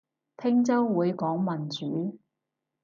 [0.35, 2.17] 聽週會講民主